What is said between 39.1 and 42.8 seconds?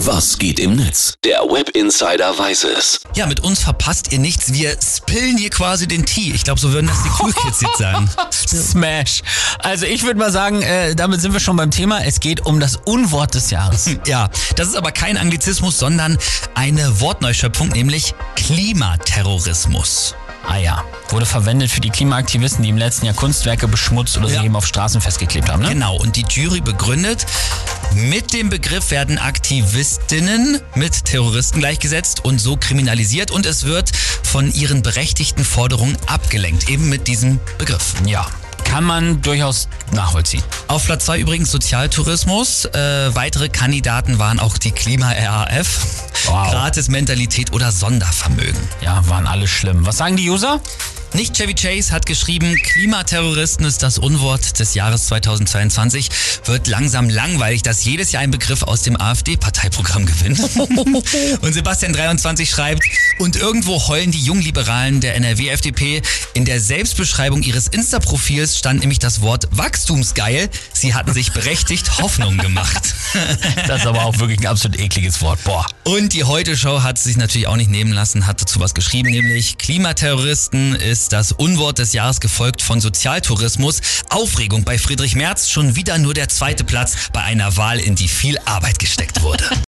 durchaus nachvollziehen. Auf Platz 2 übrigens Sozialtourismus.